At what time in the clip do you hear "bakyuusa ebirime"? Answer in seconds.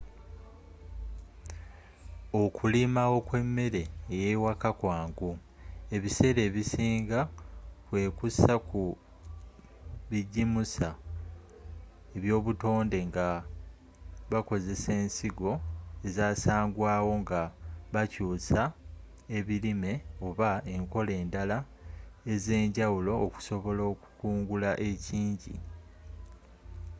17.93-19.93